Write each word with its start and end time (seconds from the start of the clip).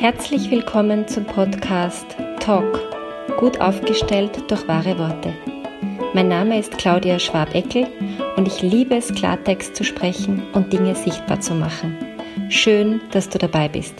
Herzlich 0.00 0.48
willkommen 0.52 1.08
zum 1.08 1.24
Podcast 1.24 2.06
Talk, 2.38 2.78
gut 3.36 3.60
aufgestellt 3.60 4.48
durch 4.48 4.68
wahre 4.68 4.96
Worte. 4.96 5.34
Mein 6.14 6.28
Name 6.28 6.60
ist 6.60 6.78
Claudia 6.78 7.18
Schwabeckel 7.18 7.88
und 8.36 8.46
ich 8.46 8.62
liebe 8.62 8.94
es, 8.94 9.12
Klartext 9.12 9.74
zu 9.74 9.82
sprechen 9.82 10.46
und 10.52 10.72
Dinge 10.72 10.94
sichtbar 10.94 11.40
zu 11.40 11.52
machen. 11.52 11.98
Schön, 12.48 13.00
dass 13.10 13.28
du 13.28 13.38
dabei 13.38 13.68
bist. 13.68 13.96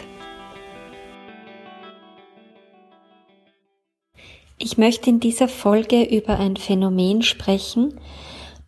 Ich 4.56 4.78
möchte 4.78 5.10
in 5.10 5.18
dieser 5.18 5.48
Folge 5.48 6.04
über 6.04 6.38
ein 6.38 6.56
Phänomen 6.56 7.22
sprechen, 7.22 7.98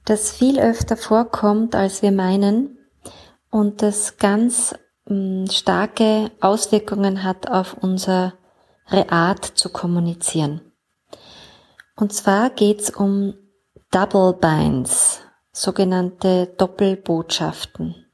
das 0.05 0.33
viel 0.33 0.59
öfter 0.59 0.97
vorkommt, 0.97 1.77
als 1.77 2.03
wir 2.03 2.11
meinen 2.11 2.77
und 3.51 3.83
das 3.83 4.17
ganz 4.17 4.75
starke 5.51 6.31
Auswirkungen 6.41 7.25
hat 7.25 7.51
auf 7.51 7.75
unsere 7.75 8.33
Art 9.09 9.45
zu 9.45 9.69
kommunizieren. 9.69 10.61
Und 11.97 12.13
zwar 12.13 12.51
geht's 12.51 12.91
um 12.91 13.35
Double 13.91 14.33
Binds, 14.33 15.21
sogenannte 15.53 16.47
Doppelbotschaften. 16.57 18.07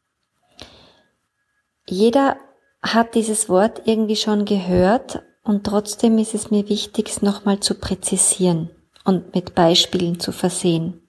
Jeder 1.89 2.37
hat 2.83 3.15
dieses 3.15 3.49
Wort 3.49 3.83
irgendwie 3.85 4.17
schon 4.17 4.45
gehört 4.45 5.23
und 5.43 5.65
trotzdem 5.65 6.19
ist 6.19 6.35
es 6.35 6.51
mir 6.51 6.69
wichtig, 6.69 7.09
es 7.09 7.23
nochmal 7.23 7.61
zu 7.61 7.75
präzisieren 7.75 8.71
und 9.05 9.35
mit 9.35 9.55
Beispielen 9.55 10.19
zu 10.19 10.33
versehen. 10.33 11.09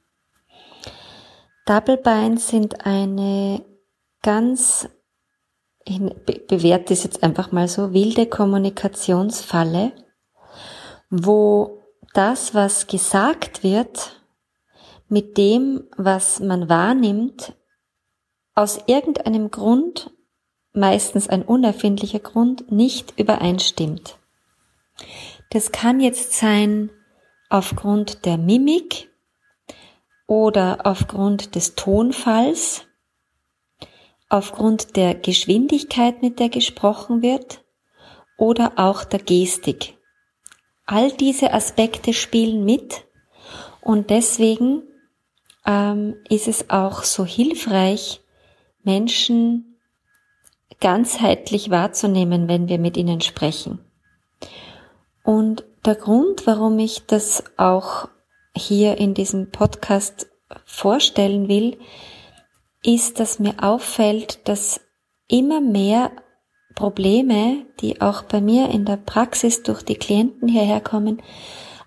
Double 1.65 1.97
Binds 1.97 2.49
sind 2.49 2.85
eine 2.85 3.65
ganz 4.21 4.87
ich 5.87 5.99
bewerte 6.47 6.93
es 6.93 7.03
jetzt 7.03 7.23
einfach 7.23 7.51
mal 7.51 7.67
so, 7.67 7.93
wilde 7.93 8.25
Kommunikationsfalle, 8.25 9.93
wo 11.09 11.83
das, 12.13 12.53
was 12.53 12.87
gesagt 12.87 13.63
wird, 13.63 14.21
mit 15.07 15.37
dem, 15.37 15.83
was 15.95 16.39
man 16.39 16.67
wahrnimmt, 16.67 17.53
aus 18.53 18.79
irgendeinem 18.87 19.51
Grund, 19.51 20.11
meistens 20.73 21.29
ein 21.29 21.43
unerfindlicher 21.43 22.19
Grund, 22.19 22.71
nicht 22.71 23.17
übereinstimmt. 23.17 24.17
Das 25.51 25.71
kann 25.71 26.01
jetzt 26.01 26.33
sein 26.33 26.89
aufgrund 27.49 28.25
der 28.25 28.37
Mimik 28.37 29.09
oder 30.27 30.85
aufgrund 30.85 31.55
des 31.55 31.75
Tonfalls 31.75 32.86
aufgrund 34.29 34.95
der 34.95 35.15
Geschwindigkeit, 35.15 36.21
mit 36.21 36.39
der 36.39 36.49
gesprochen 36.49 37.21
wird 37.21 37.63
oder 38.37 38.73
auch 38.75 39.03
der 39.03 39.19
Gestik. 39.19 39.97
All 40.85 41.11
diese 41.11 41.53
Aspekte 41.53 42.13
spielen 42.13 42.65
mit 42.65 43.05
und 43.81 44.09
deswegen 44.09 44.83
ähm, 45.65 46.15
ist 46.29 46.47
es 46.47 46.69
auch 46.69 47.03
so 47.03 47.25
hilfreich, 47.25 48.21
Menschen 48.83 49.77
ganzheitlich 50.79 51.69
wahrzunehmen, 51.69 52.47
wenn 52.47 52.69
wir 52.69 52.79
mit 52.79 52.97
ihnen 52.97 53.21
sprechen. 53.21 53.79
Und 55.23 55.65
der 55.85 55.95
Grund, 55.95 56.47
warum 56.47 56.79
ich 56.79 57.05
das 57.05 57.43
auch 57.57 58.07
hier 58.55 58.97
in 58.97 59.13
diesem 59.13 59.51
Podcast 59.51 60.27
vorstellen 60.65 61.47
will, 61.47 61.77
ist, 62.83 63.19
dass 63.19 63.39
mir 63.39 63.55
auffällt, 63.61 64.47
dass 64.47 64.81
immer 65.27 65.61
mehr 65.61 66.11
Probleme, 66.75 67.65
die 67.79 68.01
auch 68.01 68.23
bei 68.23 68.39
mir 68.39 68.69
in 68.69 68.85
der 68.85 68.97
Praxis 68.97 69.63
durch 69.63 69.83
die 69.83 69.95
Klienten 69.95 70.47
hierher 70.47 70.79
kommen, 70.79 71.21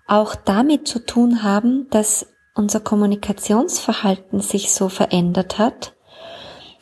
auch 0.07 0.35
damit 0.35 0.87
zu 0.87 0.99
tun 1.05 1.43
haben, 1.43 1.89
dass 1.89 2.27
unser 2.55 2.81
Kommunikationsverhalten 2.81 4.41
sich 4.41 4.73
so 4.73 4.89
verändert 4.89 5.57
hat 5.57 5.93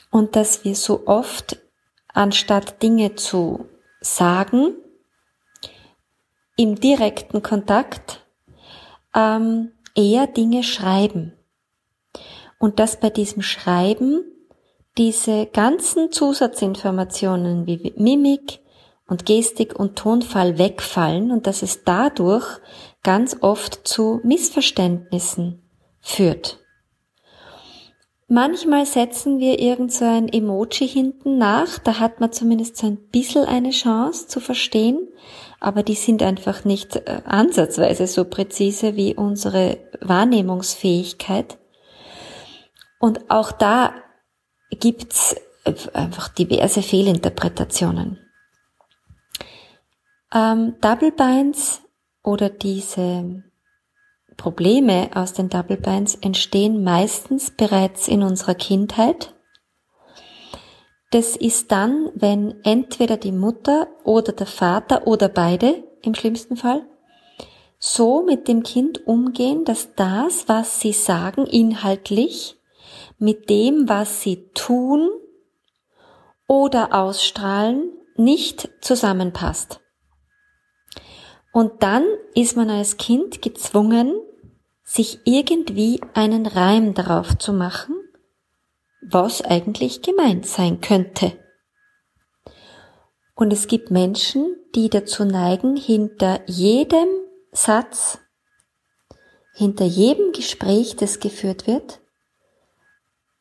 und 0.09 0.35
dass 0.35 0.65
wir 0.65 0.75
so 0.75 1.05
oft, 1.05 1.59
anstatt 2.11 2.81
Dinge 2.81 3.15
zu 3.15 3.67
sagen, 4.01 4.73
im 6.57 6.75
direkten 6.75 7.43
Kontakt 7.43 8.25
ähm, 9.13 9.71
eher 9.95 10.25
Dinge 10.25 10.63
schreiben 10.63 11.38
und 12.59 12.79
dass 12.79 12.99
bei 12.99 13.09
diesem 13.09 13.41
Schreiben 13.41 14.23
diese 14.97 15.47
ganzen 15.47 16.11
Zusatzinformationen 16.11 17.65
wie 17.65 17.93
Mimik 17.95 18.59
und 19.07 19.25
Gestik 19.25 19.79
und 19.79 19.95
Tonfall 19.95 20.57
wegfallen 20.57 21.31
und 21.31 21.47
dass 21.47 21.63
es 21.63 21.83
dadurch 21.83 22.45
ganz 23.01 23.37
oft 23.41 23.87
zu 23.87 24.19
Missverständnissen 24.23 25.63
führt. 25.99 26.59
Manchmal 28.31 28.85
setzen 28.85 29.39
wir 29.39 29.59
irgend 29.59 29.91
so 29.91 30.05
ein 30.05 30.29
Emoji 30.29 30.87
hinten 30.87 31.39
nach, 31.39 31.79
da 31.79 31.99
hat 31.99 32.19
man 32.19 32.31
zumindest 32.31 32.77
so 32.77 32.85
ein 32.85 32.97
bisschen 32.97 33.45
eine 33.45 33.71
Chance 33.71 34.27
zu 34.27 34.39
verstehen, 34.39 35.07
aber 35.59 35.81
die 35.81 35.95
sind 35.95 36.21
einfach 36.21 36.63
nicht 36.63 36.95
äh, 36.95 37.21
ansatzweise 37.25 38.05
so 38.05 38.25
präzise 38.25 38.95
wie 38.95 39.15
unsere 39.15 39.79
Wahrnehmungsfähigkeit. 40.01 41.58
Und 42.99 43.31
auch 43.31 43.51
da 43.51 43.93
gibt's 44.69 45.35
einfach 45.93 46.29
diverse 46.29 46.81
Fehlinterpretationen. 46.81 48.19
Ähm, 50.33 50.75
Double 50.81 51.11
Binds 51.11 51.81
oder 52.23 52.49
diese 52.49 53.43
Probleme 54.37 55.09
aus 55.13 55.33
den 55.33 55.49
Double 55.49 55.77
Binds 55.77 56.15
entstehen 56.15 56.83
meistens 56.83 57.51
bereits 57.51 58.07
in 58.07 58.23
unserer 58.23 58.55
Kindheit. 58.55 59.33
Das 61.11 61.35
ist 61.35 61.71
dann, 61.71 62.11
wenn 62.13 62.63
entweder 62.63 63.17
die 63.17 63.31
Mutter 63.31 63.87
oder 64.03 64.31
der 64.31 64.45
Vater 64.45 65.07
oder 65.07 65.27
beide 65.27 65.83
im 66.03 66.13
schlimmsten 66.13 66.55
Fall 66.55 66.85
so 67.79 68.23
mit 68.23 68.47
dem 68.47 68.61
Kind 68.63 69.07
umgehen, 69.07 69.65
dass 69.65 69.95
das, 69.95 70.47
was 70.47 70.81
sie 70.81 70.91
sagen, 70.91 71.45
inhaltlich 71.45 72.58
mit 73.19 73.49
dem, 73.49 73.87
was 73.87 74.21
sie 74.21 74.49
tun 74.53 75.09
oder 76.47 76.93
ausstrahlen, 76.93 77.91
nicht 78.15 78.69
zusammenpasst. 78.81 79.81
Und 81.51 81.83
dann 81.83 82.05
ist 82.35 82.55
man 82.55 82.69
als 82.69 82.97
Kind 82.97 83.41
gezwungen, 83.41 84.13
sich 84.83 85.19
irgendwie 85.25 86.01
einen 86.13 86.45
Reim 86.45 86.93
darauf 86.93 87.37
zu 87.37 87.53
machen, 87.53 87.95
was 89.01 89.41
eigentlich 89.41 90.01
gemeint 90.01 90.45
sein 90.45 90.81
könnte. 90.81 91.33
Und 93.35 93.53
es 93.53 93.67
gibt 93.67 93.91
Menschen, 93.91 94.55
die 94.75 94.89
dazu 94.89 95.25
neigen, 95.25 95.75
hinter 95.77 96.41
jedem 96.47 97.07
Satz, 97.51 98.19
hinter 99.53 99.85
jedem 99.85 100.31
Gespräch, 100.31 100.95
das 100.95 101.19
geführt 101.19 101.67
wird, 101.67 102.01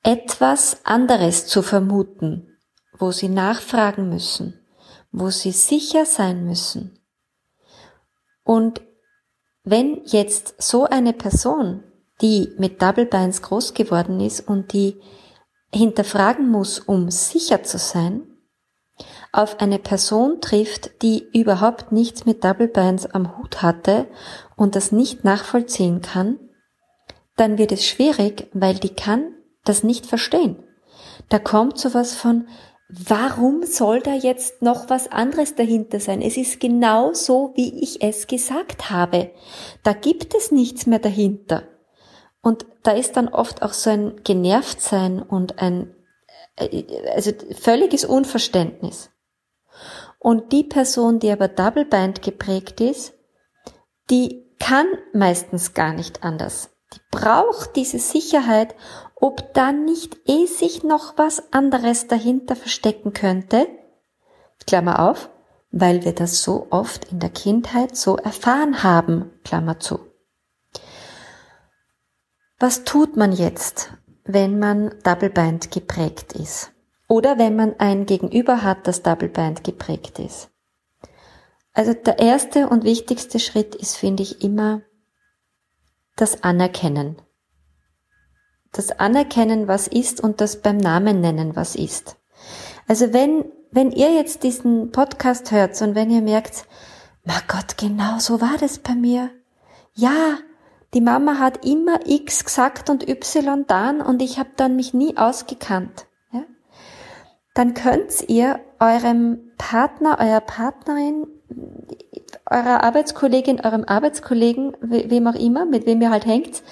etwas 0.02 0.84
anderes 0.84 1.46
zu 1.46 1.62
vermuten, 1.62 2.58
wo 2.98 3.12
sie 3.12 3.28
nachfragen 3.28 4.08
müssen, 4.08 4.54
wo 5.12 5.30
sie 5.30 5.52
sicher 5.52 6.06
sein 6.06 6.44
müssen. 6.44 6.98
Und 8.44 8.80
wenn 9.64 10.00
jetzt 10.04 10.62
so 10.62 10.84
eine 10.84 11.12
Person, 11.12 11.82
die 12.20 12.52
mit 12.58 12.80
Double 12.80 13.06
Binds 13.06 13.42
groß 13.42 13.74
geworden 13.74 14.20
ist 14.20 14.48
und 14.48 14.72
die 14.72 15.00
hinterfragen 15.72 16.48
muss, 16.48 16.80
um 16.80 17.10
sicher 17.10 17.62
zu 17.62 17.78
sein, 17.78 18.22
auf 19.30 19.60
eine 19.60 19.78
Person 19.78 20.40
trifft, 20.40 21.02
die 21.02 21.28
überhaupt 21.38 21.92
nichts 21.92 22.24
mit 22.24 22.42
Double 22.44 22.68
Binds 22.68 23.06
am 23.06 23.36
Hut 23.36 23.62
hatte 23.62 24.08
und 24.56 24.74
das 24.74 24.90
nicht 24.90 25.24
nachvollziehen 25.24 26.00
kann, 26.00 26.38
dann 27.36 27.58
wird 27.58 27.70
es 27.70 27.86
schwierig, 27.86 28.48
weil 28.52 28.74
die 28.76 28.94
kann 28.94 29.34
das 29.68 29.82
nicht 29.82 30.06
verstehen. 30.06 30.62
Da 31.28 31.38
kommt 31.38 31.78
sowas 31.78 32.14
von, 32.14 32.48
warum 32.88 33.64
soll 33.64 34.00
da 34.00 34.14
jetzt 34.14 34.62
noch 34.62 34.88
was 34.88 35.10
anderes 35.12 35.54
dahinter 35.54 36.00
sein? 36.00 36.22
Es 36.22 36.36
ist 36.36 36.60
genau 36.60 37.12
so, 37.12 37.52
wie 37.54 37.82
ich 37.82 38.02
es 38.02 38.26
gesagt 38.26 38.90
habe. 38.90 39.32
Da 39.82 39.92
gibt 39.92 40.34
es 40.34 40.50
nichts 40.50 40.86
mehr 40.86 40.98
dahinter. 40.98 41.64
Und 42.40 42.66
da 42.82 42.92
ist 42.92 43.16
dann 43.16 43.28
oft 43.28 43.62
auch 43.62 43.72
so 43.72 43.90
ein 43.90 44.22
Genervtsein 44.24 45.22
und 45.22 45.58
ein, 45.58 45.94
äh, 46.56 46.84
also 47.14 47.32
völliges 47.60 48.04
Unverständnis. 48.04 49.10
Und 50.18 50.52
die 50.52 50.64
Person, 50.64 51.18
die 51.18 51.30
aber 51.30 51.48
Double 51.48 51.84
Bind 51.84 52.22
geprägt 52.22 52.80
ist, 52.80 53.14
die 54.10 54.46
kann 54.58 54.86
meistens 55.12 55.74
gar 55.74 55.92
nicht 55.92 56.24
anders. 56.24 56.70
Die 56.94 57.00
braucht 57.10 57.76
diese 57.76 57.98
Sicherheit 57.98 58.74
ob 59.20 59.52
da 59.54 59.72
nicht 59.72 60.16
eh 60.26 60.46
sich 60.46 60.84
noch 60.84 61.18
was 61.18 61.52
anderes 61.52 62.06
dahinter 62.06 62.56
verstecken 62.56 63.12
könnte, 63.12 63.66
Klammer 64.66 65.08
auf, 65.08 65.30
weil 65.70 66.04
wir 66.04 66.14
das 66.14 66.42
so 66.42 66.68
oft 66.70 67.10
in 67.10 67.18
der 67.18 67.30
Kindheit 67.30 67.96
so 67.96 68.16
erfahren 68.16 68.82
haben, 68.82 69.30
Klammer 69.44 69.80
zu. 69.80 70.00
Was 72.58 72.84
tut 72.84 73.16
man 73.16 73.32
jetzt, 73.32 73.92
wenn 74.24 74.58
man 74.58 74.94
Double-Bind 75.04 75.70
geprägt 75.70 76.32
ist? 76.32 76.72
Oder 77.08 77.38
wenn 77.38 77.56
man 77.56 77.78
ein 77.78 78.04
Gegenüber 78.06 78.62
hat, 78.62 78.86
das 78.86 79.02
Double-Bind 79.02 79.64
geprägt 79.64 80.18
ist? 80.18 80.50
Also 81.72 81.94
der 81.94 82.18
erste 82.18 82.68
und 82.68 82.84
wichtigste 82.84 83.38
Schritt 83.38 83.74
ist, 83.74 83.96
finde 83.96 84.22
ich, 84.22 84.42
immer 84.42 84.82
das 86.16 86.42
Anerkennen. 86.42 87.22
Das 88.78 88.92
Anerkennen, 89.00 89.66
was 89.66 89.88
ist 89.88 90.20
und 90.20 90.40
das 90.40 90.62
beim 90.62 90.76
Namen 90.76 91.20
nennen, 91.20 91.56
was 91.56 91.74
ist. 91.74 92.14
Also 92.86 93.12
wenn, 93.12 93.44
wenn 93.72 93.90
ihr 93.90 94.14
jetzt 94.14 94.44
diesen 94.44 94.92
Podcast 94.92 95.50
hört 95.50 95.82
und 95.82 95.96
wenn 95.96 96.12
ihr 96.12 96.22
merkt, 96.22 96.64
mein 97.24 97.40
Gott, 97.48 97.76
genau 97.76 98.20
so 98.20 98.40
war 98.40 98.56
das 98.60 98.78
bei 98.78 98.94
mir. 98.94 99.30
Ja, 99.94 100.38
die 100.94 101.00
Mama 101.00 101.40
hat 101.40 101.66
immer 101.66 102.06
X 102.06 102.44
gesagt 102.44 102.88
und 102.88 103.08
Y 103.08 103.66
dann 103.66 104.00
und 104.00 104.22
ich 104.22 104.38
habe 104.38 104.50
dann 104.54 104.76
mich 104.76 104.94
nie 104.94 105.16
ausgekannt. 105.16 106.06
Ja? 106.30 106.44
Dann 107.54 107.74
könnt 107.74 108.28
ihr 108.28 108.60
eurem 108.78 109.40
Partner, 109.58 110.18
eurer 110.20 110.40
Partnerin, 110.40 111.26
eurer 112.48 112.84
Arbeitskollegin, 112.84 113.60
eurem 113.60 113.82
Arbeitskollegen, 113.82 114.76
wem 114.82 115.26
auch 115.26 115.34
immer, 115.34 115.66
mit 115.66 115.84
wem 115.84 116.00
ihr 116.00 116.10
halt 116.10 116.26
hängt, 116.26 116.62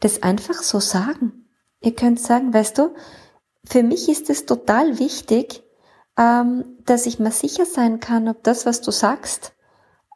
das 0.00 0.24
einfach 0.24 0.56
so 0.56 0.80
sagen. 0.80 1.41
Ihr 1.82 1.94
könnt 1.94 2.20
sagen, 2.20 2.54
weißt 2.54 2.78
du, 2.78 2.94
für 3.64 3.82
mich 3.82 4.08
ist 4.08 4.30
es 4.30 4.46
total 4.46 4.98
wichtig, 4.98 5.62
ähm, 6.18 6.78
dass 6.84 7.06
ich 7.06 7.18
mir 7.18 7.30
sicher 7.30 7.66
sein 7.66 8.00
kann, 8.00 8.28
ob 8.28 8.42
das, 8.42 8.66
was 8.66 8.80
du 8.80 8.90
sagst, 8.90 9.52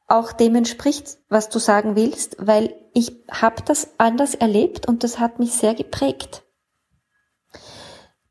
auch 0.08 0.32
dem 0.32 0.54
entspricht, 0.54 1.18
was 1.28 1.48
du 1.48 1.58
sagen 1.58 1.96
willst, 1.96 2.36
weil 2.38 2.74
ich 2.94 3.24
habe 3.30 3.62
das 3.64 3.88
anders 3.98 4.34
erlebt 4.34 4.86
und 4.86 5.02
das 5.04 5.18
hat 5.18 5.38
mich 5.38 5.52
sehr 5.52 5.74
geprägt. 5.74 6.44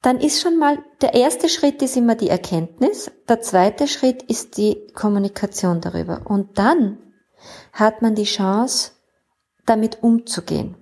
Dann 0.01 0.19
ist 0.19 0.41
schon 0.41 0.57
mal, 0.57 0.77
der 1.01 1.15
erste 1.15 1.49
Schritt 1.49 1.81
ist 1.81 1.97
immer 1.97 2.15
die 2.15 2.29
Erkenntnis, 2.29 3.11
der 3.27 3.41
zweite 3.41 3.87
Schritt 3.87 4.21
ist 4.23 4.57
die 4.57 4.87
Kommunikation 4.93 5.81
darüber. 5.81 6.21
Und 6.25 6.57
dann 6.59 6.99
hat 7.73 8.01
man 8.01 8.15
die 8.15 8.23
Chance, 8.23 8.91
damit 9.65 10.03
umzugehen. 10.03 10.75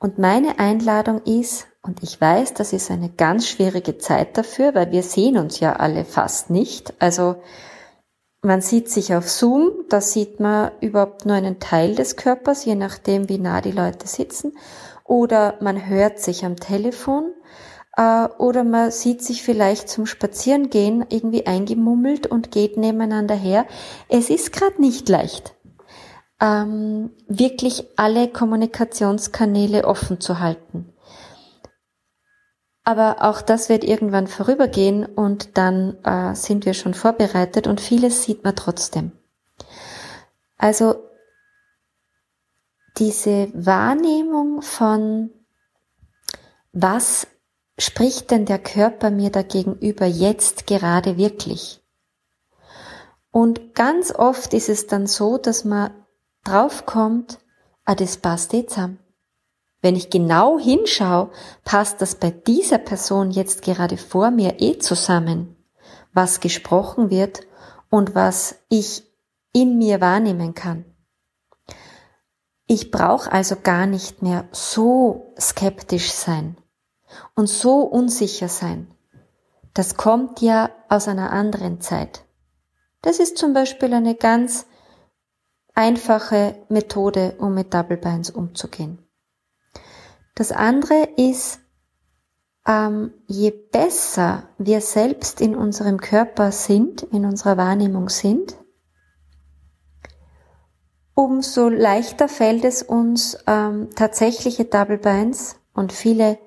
Und 0.00 0.18
meine 0.18 0.58
Einladung 0.58 1.22
ist, 1.24 1.66
und 1.82 2.02
ich 2.02 2.18
weiß, 2.18 2.54
das 2.54 2.72
ist 2.72 2.90
eine 2.90 3.10
ganz 3.10 3.46
schwierige 3.46 3.98
Zeit 3.98 4.36
dafür, 4.36 4.74
weil 4.74 4.90
wir 4.92 5.02
sehen 5.02 5.36
uns 5.36 5.60
ja 5.60 5.74
alle 5.74 6.04
fast 6.04 6.50
nicht. 6.50 6.94
Also 6.98 7.36
man 8.42 8.62
sieht 8.62 8.88
sich 8.88 9.14
auf 9.14 9.28
Zoom, 9.28 9.70
da 9.90 10.00
sieht 10.00 10.40
man 10.40 10.70
überhaupt 10.80 11.26
nur 11.26 11.36
einen 11.36 11.60
Teil 11.60 11.94
des 11.94 12.16
Körpers, 12.16 12.64
je 12.64 12.74
nachdem, 12.74 13.28
wie 13.28 13.38
nah 13.38 13.60
die 13.60 13.72
Leute 13.72 14.08
sitzen. 14.08 14.56
Oder 15.04 15.56
man 15.60 15.86
hört 15.86 16.18
sich 16.18 16.46
am 16.46 16.56
Telefon. 16.56 17.34
Äh, 17.96 18.28
oder 18.38 18.64
man 18.64 18.90
sieht 18.90 19.22
sich 19.22 19.42
vielleicht 19.42 19.90
zum 19.90 20.06
Spazierengehen 20.06 21.04
irgendwie 21.10 21.46
eingemummelt 21.46 22.26
und 22.26 22.50
geht 22.50 22.78
nebeneinander 22.78 23.34
her. 23.34 23.66
Es 24.08 24.30
ist 24.30 24.52
gerade 24.52 24.80
nicht 24.80 25.08
leicht, 25.10 25.54
ähm, 26.40 27.10
wirklich 27.28 27.86
alle 27.96 28.28
Kommunikationskanäle 28.28 29.84
offen 29.84 30.20
zu 30.20 30.40
halten. 30.40 30.92
Aber 32.82 33.18
auch 33.20 33.42
das 33.42 33.68
wird 33.68 33.84
irgendwann 33.84 34.26
vorübergehen 34.26 35.04
und 35.04 35.58
dann 35.58 36.02
äh, 36.02 36.34
sind 36.34 36.64
wir 36.64 36.74
schon 36.74 36.94
vorbereitet 36.94 37.66
und 37.66 37.80
vieles 37.80 38.24
sieht 38.24 38.42
man 38.42 38.56
trotzdem. 38.56 39.12
Also 40.56 40.96
diese 42.96 43.48
Wahrnehmung 43.54 44.62
von, 44.62 45.30
was 46.72 47.26
spricht 47.78 48.30
denn 48.30 48.46
der 48.46 48.58
Körper 48.58 49.10
mir 49.10 49.30
dagegenüber 49.30 50.06
jetzt 50.06 50.66
gerade 50.66 51.16
wirklich? 51.16 51.80
Und 53.30 53.74
ganz 53.74 54.12
oft 54.12 54.54
ist 54.54 54.68
es 54.68 54.86
dann 54.86 55.06
so, 55.06 55.38
dass 55.38 55.64
man 55.64 55.92
draufkommt, 56.44 57.38
ah, 57.84 57.94
das 57.94 58.16
passt 58.16 58.52
jetzt 58.52 58.74
zusammen. 58.74 58.98
Wenn 59.82 59.96
ich 59.96 60.10
genau 60.10 60.58
hinschaue, 60.58 61.30
passt 61.64 62.02
das 62.02 62.14
bei 62.14 62.30
dieser 62.30 62.78
Person 62.78 63.30
jetzt 63.30 63.62
gerade 63.62 63.96
vor 63.96 64.30
mir 64.30 64.60
eh 64.60 64.78
zusammen, 64.78 65.56
was 66.12 66.40
gesprochen 66.40 67.10
wird 67.10 67.40
und 67.88 68.14
was 68.14 68.56
ich 68.68 69.02
in 69.52 69.78
mir 69.78 70.00
wahrnehmen 70.00 70.54
kann. 70.54 70.84
Ich 72.66 72.90
brauche 72.90 73.32
also 73.32 73.56
gar 73.60 73.86
nicht 73.86 74.22
mehr 74.22 74.48
so 74.52 75.34
skeptisch 75.40 76.12
sein 76.12 76.56
und 77.34 77.48
so 77.48 77.80
unsicher 77.80 78.48
sein. 78.48 78.94
Das 79.74 79.96
kommt 79.96 80.40
ja 80.40 80.70
aus 80.88 81.08
einer 81.08 81.32
anderen 81.32 81.80
Zeit. 81.80 82.24
Das 83.02 83.18
ist 83.18 83.38
zum 83.38 83.54
Beispiel 83.54 83.92
eine 83.94 84.14
ganz 84.14 84.66
einfache 85.80 86.56
Methode, 86.68 87.36
um 87.38 87.54
mit 87.54 87.72
Double 87.72 87.96
Binds 87.96 88.28
umzugehen. 88.28 88.98
Das 90.34 90.52
andere 90.52 91.08
ist, 91.16 91.58
ähm, 92.66 93.14
je 93.26 93.50
besser 93.50 94.42
wir 94.58 94.82
selbst 94.82 95.40
in 95.40 95.56
unserem 95.56 95.98
Körper 95.98 96.52
sind, 96.52 97.02
in 97.02 97.24
unserer 97.24 97.56
Wahrnehmung 97.56 98.10
sind, 98.10 98.56
umso 101.14 101.70
leichter 101.70 102.28
fällt 102.28 102.66
es 102.66 102.82
uns 102.82 103.38
ähm, 103.46 103.88
tatsächliche 103.96 104.66
Double 104.66 104.98
Binds 104.98 105.56
und 105.72 105.94
viele 105.94 106.38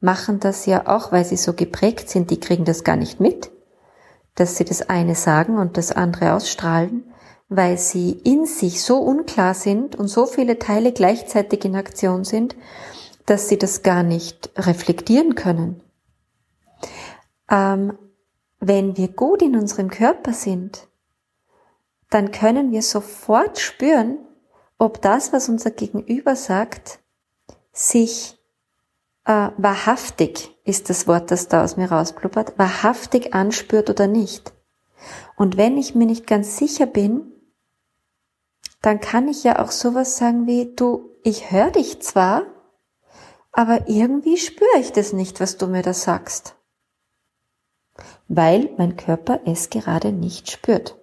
machen 0.00 0.38
das 0.38 0.66
ja 0.66 0.86
auch, 0.86 1.12
weil 1.12 1.24
sie 1.24 1.38
so 1.38 1.54
geprägt 1.54 2.10
sind, 2.10 2.30
die 2.30 2.40
kriegen 2.40 2.66
das 2.66 2.84
gar 2.84 2.96
nicht 2.96 3.20
mit, 3.20 3.50
dass 4.34 4.58
sie 4.58 4.66
das 4.66 4.90
eine 4.90 5.14
sagen 5.14 5.56
und 5.56 5.78
das 5.78 5.92
andere 5.92 6.34
ausstrahlen, 6.34 7.11
weil 7.56 7.78
sie 7.78 8.12
in 8.12 8.46
sich 8.46 8.82
so 8.82 8.98
unklar 8.98 9.54
sind 9.54 9.96
und 9.96 10.08
so 10.08 10.26
viele 10.26 10.58
Teile 10.58 10.92
gleichzeitig 10.92 11.64
in 11.64 11.76
Aktion 11.76 12.24
sind, 12.24 12.56
dass 13.26 13.48
sie 13.48 13.58
das 13.58 13.82
gar 13.82 14.02
nicht 14.02 14.50
reflektieren 14.56 15.34
können. 15.34 15.82
Ähm, 17.50 17.98
wenn 18.60 18.96
wir 18.96 19.08
gut 19.08 19.42
in 19.42 19.56
unserem 19.56 19.90
Körper 19.90 20.32
sind, 20.32 20.88
dann 22.10 22.30
können 22.30 22.72
wir 22.72 22.82
sofort 22.82 23.58
spüren, 23.58 24.18
ob 24.78 25.00
das, 25.02 25.32
was 25.32 25.48
unser 25.48 25.70
Gegenüber 25.70 26.36
sagt, 26.36 26.98
sich 27.72 28.38
äh, 29.24 29.48
wahrhaftig 29.56 30.56
ist 30.64 30.90
das 30.90 31.06
Wort, 31.06 31.30
das 31.30 31.48
da 31.48 31.64
aus 31.64 31.76
mir 31.76 31.90
rausblubbert, 31.90 32.58
wahrhaftig 32.58 33.34
anspürt 33.34 33.90
oder 33.90 34.06
nicht. 34.06 34.52
Und 35.36 35.56
wenn 35.56 35.78
ich 35.78 35.94
mir 35.94 36.06
nicht 36.06 36.26
ganz 36.26 36.56
sicher 36.56 36.86
bin, 36.86 37.31
dann 38.82 39.00
kann 39.00 39.28
ich 39.28 39.44
ja 39.44 39.60
auch 39.60 39.70
sowas 39.70 40.18
sagen 40.18 40.46
wie, 40.46 40.74
du, 40.74 41.10
ich 41.22 41.52
höre 41.52 41.70
dich 41.70 42.00
zwar, 42.02 42.42
aber 43.52 43.88
irgendwie 43.88 44.36
spüre 44.36 44.78
ich 44.78 44.92
das 44.92 45.12
nicht, 45.12 45.40
was 45.40 45.56
du 45.56 45.68
mir 45.68 45.82
da 45.82 45.94
sagst. 45.94 46.56
Weil 48.26 48.70
mein 48.78 48.96
Körper 48.96 49.40
es 49.44 49.70
gerade 49.70 50.10
nicht 50.10 50.50
spürt. 50.50 50.98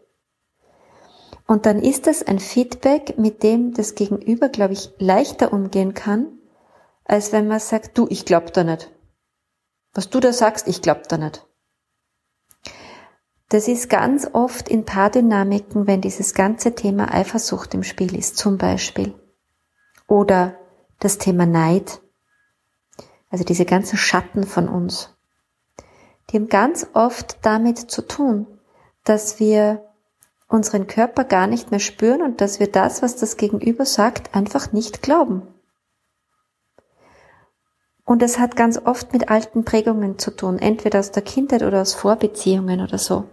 Und 1.48 1.66
dann 1.66 1.82
ist 1.82 2.06
das 2.06 2.22
ein 2.22 2.40
Feedback, 2.40 3.18
mit 3.18 3.44
dem 3.44 3.74
das 3.74 3.96
Gegenüber, 3.96 4.50
glaube 4.50 4.74
ich, 4.74 4.92
leichter 5.00 5.54
umgehen 5.54 5.94
kann, 5.94 6.28
als 7.06 7.32
wenn 7.32 7.48
man 7.48 7.60
sagt, 7.60 7.98
du, 7.98 8.08
ich 8.10 8.26
glaub 8.26 8.54
da 8.54 8.64
nicht. 8.64 8.92
Was 9.94 10.10
du 10.10 10.20
da 10.20 10.34
sagst, 10.34 10.68
ich 10.68 10.82
glaub 10.82 11.08
da 11.08 11.18
nicht. 11.18 11.49
Das 13.50 13.68
ist 13.68 13.90
ganz 13.90 14.30
oft 14.34 14.70
in 14.70 14.86
Paardynamiken, 14.86 15.88
wenn 15.88 16.02
dieses 16.02 16.34
ganze 16.34 16.76
Thema 16.76 17.14
Eifersucht 17.14 17.74
im 17.74 17.84
Spiel 17.84 18.16
ist, 18.16 18.38
zum 18.38 18.58
Beispiel. 18.58 19.14
Oder 20.08 20.56
das 21.00 21.18
Thema 21.18 21.46
Neid 21.46 22.00
also 23.30 23.44
diese 23.44 23.66
ganzen 23.66 23.98
Schatten 23.98 24.44
von 24.44 24.68
uns, 24.68 25.16
die 26.30 26.38
haben 26.38 26.50
ganz 26.50 26.88
oft 26.94 27.38
damit 27.44 27.78
zu 27.78 28.02
tun, 28.02 28.48
dass 29.04 29.40
wir 29.40 29.86
unseren 30.48 30.88
Körper 30.88 31.24
gar 31.24 31.48
nicht 31.48 31.72
mehr 31.72 31.80
spüren 31.80 32.22
und 32.22 32.42
dass 32.42 32.60
wir 32.60 32.72
das, 32.72 33.02
was 33.02 33.16
das 33.16 33.38
Gegenüber 33.38 33.86
sagt, 33.86 34.36
einfach 34.36 34.72
nicht 34.72 35.02
glauben. 35.02 35.44
Und 38.04 38.24
es 38.24 38.40
hat 38.40 38.56
ganz 38.56 38.80
oft 38.84 39.14
mit 39.14 39.30
alten 39.30 39.64
Prägungen 39.64 40.18
zu 40.18 40.32
tun, 40.32 40.58
entweder 40.58 41.00
aus 41.00 41.12
der 41.12 41.22
Kindheit 41.22 41.62
oder 41.62 41.82
aus 41.82 41.94
Vorbeziehungen 41.94 42.82
oder 42.82 42.98
so. 42.98 43.26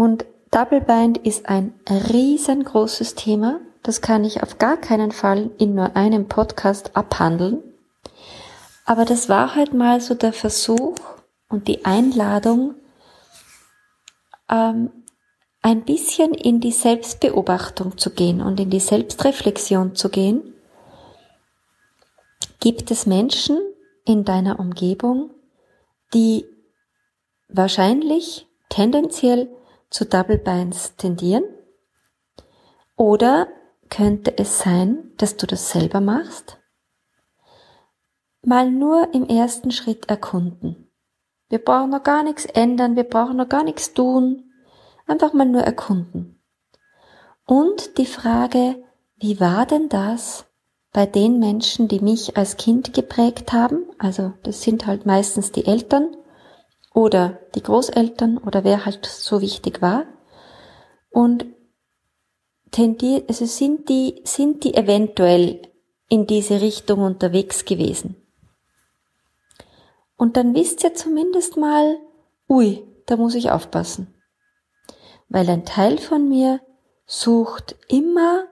Und 0.00 0.24
Double 0.50 0.80
Bind 0.80 1.18
ist 1.18 1.46
ein 1.46 1.74
riesengroßes 1.86 3.16
Thema. 3.16 3.60
Das 3.82 4.00
kann 4.00 4.24
ich 4.24 4.42
auf 4.42 4.56
gar 4.56 4.78
keinen 4.78 5.12
Fall 5.12 5.50
in 5.58 5.74
nur 5.74 5.94
einem 5.94 6.26
Podcast 6.26 6.96
abhandeln. 6.96 7.62
Aber 8.86 9.04
das 9.04 9.28
war 9.28 9.54
halt 9.54 9.74
mal 9.74 10.00
so 10.00 10.14
der 10.14 10.32
Versuch 10.32 10.94
und 11.50 11.68
die 11.68 11.84
Einladung, 11.84 12.76
ähm, 14.48 14.90
ein 15.60 15.84
bisschen 15.84 16.32
in 16.32 16.60
die 16.60 16.72
Selbstbeobachtung 16.72 17.98
zu 17.98 18.08
gehen 18.08 18.40
und 18.40 18.58
in 18.58 18.70
die 18.70 18.80
Selbstreflexion 18.80 19.96
zu 19.96 20.08
gehen, 20.08 20.54
gibt 22.58 22.90
es 22.90 23.04
Menschen 23.04 23.60
in 24.06 24.24
deiner 24.24 24.60
Umgebung, 24.60 25.28
die 26.14 26.46
wahrscheinlich 27.50 28.46
tendenziell 28.70 29.50
zu 29.90 30.06
Double 30.06 30.38
Binds 30.38 30.96
tendieren? 30.96 31.44
Oder 32.96 33.48
könnte 33.88 34.36
es 34.38 34.60
sein, 34.60 35.12
dass 35.16 35.36
du 35.36 35.46
das 35.46 35.70
selber 35.70 36.00
machst? 36.00 36.58
Mal 38.42 38.70
nur 38.70 39.12
im 39.12 39.26
ersten 39.26 39.70
Schritt 39.70 40.08
erkunden. 40.08 40.90
Wir 41.48 41.58
brauchen 41.58 41.90
noch 41.90 42.04
gar 42.04 42.22
nichts 42.22 42.46
ändern, 42.46 42.96
wir 42.96 43.04
brauchen 43.04 43.36
noch 43.36 43.48
gar 43.48 43.64
nichts 43.64 43.92
tun. 43.92 44.52
Einfach 45.06 45.32
mal 45.32 45.44
nur 45.44 45.62
erkunden. 45.62 46.40
Und 47.44 47.98
die 47.98 48.06
Frage, 48.06 48.82
wie 49.16 49.40
war 49.40 49.66
denn 49.66 49.88
das 49.88 50.46
bei 50.92 51.04
den 51.04 51.40
Menschen, 51.40 51.88
die 51.88 52.00
mich 52.00 52.36
als 52.36 52.56
Kind 52.56 52.94
geprägt 52.94 53.52
haben? 53.52 53.86
Also 53.98 54.32
das 54.44 54.62
sind 54.62 54.86
halt 54.86 55.04
meistens 55.04 55.50
die 55.50 55.66
Eltern 55.66 56.16
oder 56.92 57.40
die 57.54 57.62
Großeltern 57.62 58.38
oder 58.38 58.64
wer 58.64 58.84
halt 58.84 59.06
so 59.06 59.40
wichtig 59.40 59.80
war. 59.80 60.04
Und 61.10 61.46
tendiert, 62.70 63.28
also 63.28 63.46
sind 63.46 63.88
die, 63.88 64.20
sind 64.24 64.64
die 64.64 64.74
eventuell 64.74 65.62
in 66.08 66.26
diese 66.26 66.60
Richtung 66.60 67.00
unterwegs 67.00 67.64
gewesen. 67.64 68.16
Und 70.16 70.36
dann 70.36 70.54
wisst 70.54 70.84
ihr 70.84 70.94
zumindest 70.94 71.56
mal, 71.56 71.98
ui, 72.48 72.84
da 73.06 73.16
muss 73.16 73.34
ich 73.34 73.50
aufpassen 73.50 74.14
weil 75.30 75.48
ein 75.48 75.64
Teil 75.64 75.96
von 75.96 76.28
mir 76.28 76.60
sucht 77.06 77.76
immer 77.88 78.44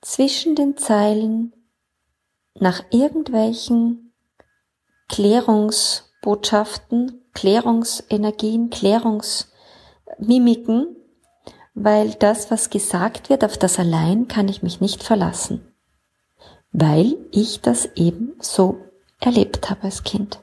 zwischen 0.00 0.56
den 0.56 0.76
Zeilen 0.76 1.52
nach 2.54 2.82
irgendwelchen 2.90 4.12
Klärungsbotschaften, 5.08 7.23
Klärungsenergien, 7.34 8.70
Klärungsmimiken, 8.70 10.96
weil 11.74 12.14
das, 12.14 12.50
was 12.50 12.70
gesagt 12.70 13.28
wird, 13.28 13.44
auf 13.44 13.58
das 13.58 13.78
allein 13.78 14.28
kann 14.28 14.48
ich 14.48 14.62
mich 14.62 14.80
nicht 14.80 15.02
verlassen, 15.02 15.60
weil 16.72 17.16
ich 17.32 17.60
das 17.60 17.86
eben 17.96 18.32
so 18.40 18.78
erlebt 19.20 19.70
habe 19.70 19.82
als 19.82 20.04
Kind. 20.04 20.40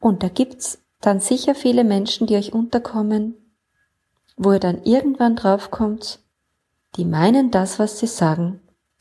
Und 0.00 0.22
da 0.22 0.28
gibt's 0.28 0.78
dann 1.00 1.20
sicher 1.20 1.54
viele 1.54 1.84
Menschen, 1.84 2.26
die 2.26 2.36
euch 2.36 2.52
unterkommen, 2.52 3.34
wo 4.36 4.52
ihr 4.52 4.60
dann 4.60 4.82
irgendwann 4.84 5.36
draufkommt, 5.36 6.18
die 6.96 7.04
meinen 7.04 7.50
das, 7.50 7.78
was 7.78 7.98
sie 7.98 8.06
sagen, 8.06 8.60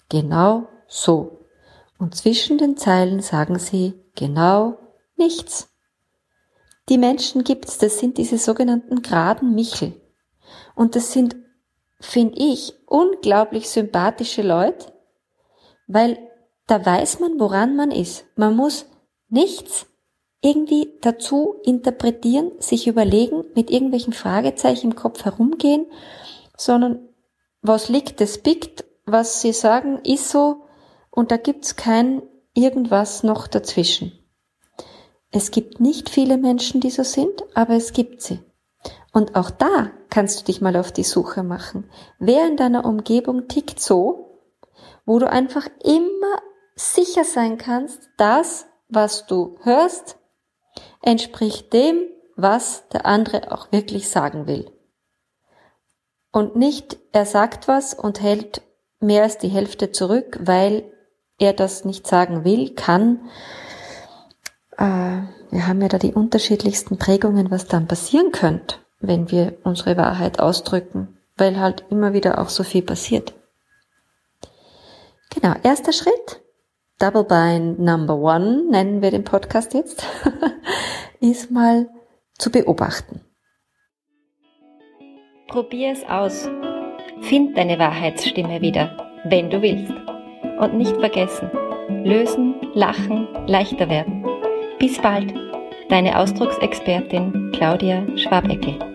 genau 0.09 0.67
so. 0.87 1.39
Und 1.97 2.15
zwischen 2.15 2.57
den 2.57 2.77
Zeilen 2.77 3.21
sagen 3.21 3.59
sie 3.59 3.93
genau 4.15 4.77
nichts. 5.15 5.69
Die 6.89 6.97
Menschen 6.97 7.43
gibt's, 7.43 7.77
das 7.77 7.99
sind 7.99 8.17
diese 8.17 8.37
sogenannten 8.37 9.01
geraden 9.01 9.55
Michel. 9.55 9.93
Und 10.75 10.95
das 10.95 11.13
sind, 11.13 11.35
finde 11.99 12.37
ich, 12.37 12.73
unglaublich 12.87 13.69
sympathische 13.69 14.41
Leute, 14.41 14.93
weil 15.87 16.17
da 16.67 16.85
weiß 16.85 17.19
man, 17.19 17.39
woran 17.39 17.75
man 17.75 17.91
ist. 17.91 18.25
Man 18.35 18.55
muss 18.55 18.85
nichts 19.29 19.85
irgendwie 20.41 20.93
dazu 21.01 21.55
interpretieren, 21.63 22.51
sich 22.59 22.87
überlegen, 22.87 23.45
mit 23.55 23.71
irgendwelchen 23.71 24.13
Fragezeichen 24.13 24.91
im 24.91 24.95
Kopf 24.95 25.23
herumgehen, 25.23 25.85
sondern 26.57 27.07
was 27.61 27.87
liegt, 27.87 28.19
das 28.19 28.39
biegt, 28.39 28.83
was 29.05 29.41
sie 29.41 29.53
sagen, 29.53 29.99
ist 30.03 30.29
so 30.29 30.65
und 31.09 31.31
da 31.31 31.37
gibt's 31.37 31.77
kein 31.77 32.21
irgendwas 32.53 33.23
noch 33.23 33.47
dazwischen. 33.47 34.11
Es 35.35 35.49
gibt 35.49 35.79
nicht 35.79 36.09
viele 36.09 36.37
Menschen, 36.37 36.79
die 36.79 36.91
so 36.91 37.03
sind, 37.03 37.43
aber 37.55 37.73
es 37.73 37.91
gibt 37.91 38.21
sie. 38.21 38.39
Und 39.11 39.35
auch 39.35 39.49
da 39.49 39.89
kannst 40.09 40.39
du 40.39 40.45
dich 40.45 40.61
mal 40.61 40.75
auf 40.77 40.91
die 40.91 41.03
Suche 41.03 41.41
machen. 41.41 41.89
Wer 42.19 42.47
in 42.47 42.55
deiner 42.55 42.85
Umgebung 42.85 43.47
tickt 43.47 43.79
so, 43.79 44.39
wo 45.05 45.17
du 45.17 45.27
einfach 45.27 45.67
immer 45.83 46.37
sicher 46.75 47.23
sein 47.23 47.57
kannst, 47.57 48.09
das, 48.17 48.67
was 48.89 49.25
du 49.25 49.57
hörst, 49.63 50.17
entspricht 51.01 51.73
dem, 51.73 52.03
was 52.35 52.87
der 52.89 53.07
andere 53.07 53.51
auch 53.51 53.71
wirklich 53.71 54.09
sagen 54.09 54.45
will. 54.45 54.71
Und 56.31 56.55
nicht, 56.55 56.97
er 57.11 57.25
sagt 57.25 57.67
was 57.67 57.95
und 57.95 58.21
hält 58.21 58.61
mehr 58.99 59.23
als 59.23 59.39
die 59.39 59.49
Hälfte 59.49 59.91
zurück, 59.91 60.39
weil 60.41 60.91
er 61.39 61.53
das 61.53 61.85
nicht 61.85 62.05
sagen 62.05 62.43
will, 62.43 62.75
kann. 62.75 63.29
Äh, 64.83 65.21
wir 65.51 65.67
haben 65.67 65.81
ja 65.81 65.87
da 65.87 65.97
die 65.97 66.13
unterschiedlichsten 66.13 66.97
Prägungen, 66.97 67.49
was 67.49 67.67
dann 67.67 67.87
passieren 67.87 68.33
könnte, 68.33 68.75
wenn 68.99 69.31
wir 69.31 69.57
unsere 69.63 69.95
Wahrheit 69.95 70.39
ausdrücken, 70.39 71.17
weil 71.37 71.57
halt 71.57 71.85
immer 71.89 72.11
wieder 72.11 72.39
auch 72.39 72.49
so 72.49 72.63
viel 72.63 72.81
passiert. 72.81 73.33
Genau, 75.33 75.55
erster 75.63 75.93
Schritt, 75.93 76.41
Double 76.99 77.23
Bind 77.23 77.79
Number 77.79 78.17
One 78.17 78.69
nennen 78.69 79.01
wir 79.01 79.11
den 79.11 79.23
Podcast 79.23 79.73
jetzt, 79.73 80.05
ist 81.21 81.49
mal 81.49 81.89
zu 82.37 82.51
beobachten. 82.51 83.21
Probier 85.47 85.93
es 85.93 86.03
aus. 86.09 86.49
Find 87.21 87.57
deine 87.57 87.79
Wahrheitsstimme 87.79 88.59
wieder, 88.61 88.97
wenn 89.25 89.49
du 89.49 89.61
willst. 89.61 89.93
Und 90.59 90.75
nicht 90.75 90.95
vergessen, 90.97 91.49
lösen, 92.03 92.55
lachen, 92.73 93.27
leichter 93.47 93.89
werden. 93.89 94.32
Bis 94.79 94.97
bald, 95.01 95.33
deine 95.89 96.17
Ausdrucksexpertin 96.17 97.51
Claudia 97.53 98.05
Schwabeckel. 98.17 98.92